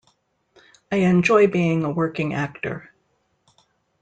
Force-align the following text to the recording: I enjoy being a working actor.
I 0.91 0.95
enjoy 0.95 1.45
being 1.45 1.83
a 1.83 1.91
working 1.91 2.33
actor. 2.33 2.91